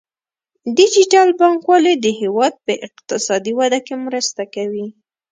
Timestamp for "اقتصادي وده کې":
2.87-3.95